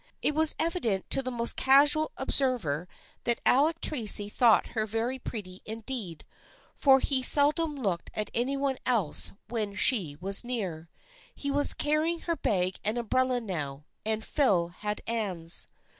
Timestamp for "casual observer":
1.55-2.87